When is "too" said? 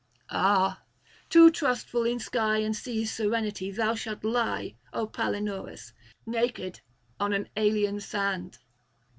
1.29-1.51